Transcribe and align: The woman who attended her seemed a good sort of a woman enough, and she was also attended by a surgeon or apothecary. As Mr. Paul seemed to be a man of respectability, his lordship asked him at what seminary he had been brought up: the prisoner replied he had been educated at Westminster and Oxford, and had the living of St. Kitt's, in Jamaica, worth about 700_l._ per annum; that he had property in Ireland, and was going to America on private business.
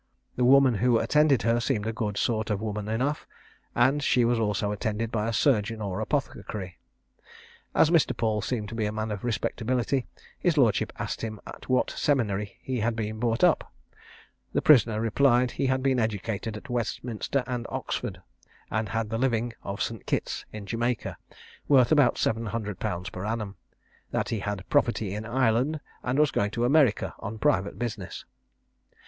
The 0.35 0.43
woman 0.45 0.73
who 0.73 0.97
attended 0.97 1.43
her 1.43 1.59
seemed 1.59 1.85
a 1.85 1.93
good 1.93 2.17
sort 2.17 2.49
of 2.49 2.59
a 2.59 2.63
woman 2.63 2.87
enough, 2.89 3.27
and 3.75 4.01
she 4.01 4.25
was 4.25 4.39
also 4.39 4.71
attended 4.71 5.11
by 5.11 5.27
a 5.27 5.31
surgeon 5.31 5.79
or 5.79 5.99
apothecary. 5.99 6.79
As 7.75 7.91
Mr. 7.91 8.17
Paul 8.17 8.41
seemed 8.41 8.69
to 8.69 8.73
be 8.73 8.87
a 8.87 8.91
man 8.91 9.11
of 9.11 9.23
respectability, 9.23 10.07
his 10.39 10.57
lordship 10.57 10.91
asked 10.97 11.21
him 11.21 11.39
at 11.45 11.69
what 11.69 11.91
seminary 11.91 12.57
he 12.63 12.79
had 12.79 12.95
been 12.95 13.19
brought 13.19 13.43
up: 13.43 13.71
the 14.53 14.61
prisoner 14.63 14.99
replied 14.99 15.51
he 15.51 15.67
had 15.67 15.83
been 15.83 15.99
educated 15.99 16.57
at 16.57 16.67
Westminster 16.67 17.43
and 17.45 17.67
Oxford, 17.69 18.23
and 18.71 18.89
had 18.89 19.11
the 19.11 19.19
living 19.19 19.53
of 19.61 19.83
St. 19.83 20.07
Kitt's, 20.07 20.45
in 20.51 20.65
Jamaica, 20.65 21.15
worth 21.67 21.91
about 21.91 22.15
700_l._ 22.15 23.11
per 23.11 23.23
annum; 23.23 23.55
that 24.09 24.29
he 24.29 24.39
had 24.39 24.67
property 24.67 25.13
in 25.13 25.27
Ireland, 25.27 25.79
and 26.01 26.17
was 26.17 26.31
going 26.31 26.49
to 26.57 26.65
America 26.65 27.13
on 27.19 27.37
private 27.37 27.77
business. 27.77 28.25